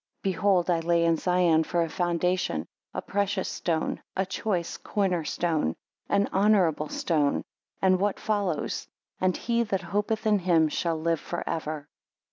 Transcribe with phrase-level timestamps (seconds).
[0.23, 5.75] Behold I lay in Zion for a foundation, a precious stone a choice corner stone;
[6.09, 7.43] an honourable stone.
[7.83, 8.87] And what follows?
[9.19, 11.87] And he that hopeth in him shall live for ever.